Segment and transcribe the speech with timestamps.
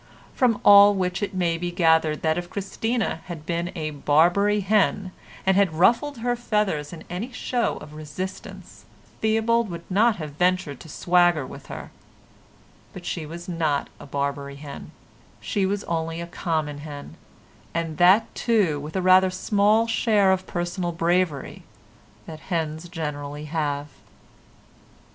[0.33, 5.11] From all which it may be gathered that if Christina had been a Barbary hen,
[5.45, 8.85] and had ruffled her feathers in any show of resistance
[9.21, 11.91] Theobald would not have ventured to swagger with her,
[12.93, 14.89] but she was not a Barbary hen,
[15.39, 17.15] she was only a common hen,
[17.71, 21.61] and that too with rather a smaller share of personal bravery
[22.25, 23.89] than hens generally have.